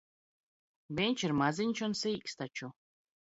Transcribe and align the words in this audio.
Viņš 0.99 1.25
ir 1.27 1.35
maziņš 1.41 1.83
un 1.89 1.95
sīks 2.01 2.37
taču. 2.41 2.73